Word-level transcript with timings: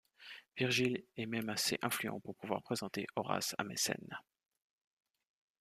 Virgile 0.57 1.03
est 1.15 1.27
même 1.27 1.49
assez 1.49 1.77
influent 1.83 2.19
pour 2.19 2.35
pouvoir 2.35 2.63
présenter 2.63 3.05
Horace 3.15 3.53
à 3.59 3.63
Mécène. 3.63 4.17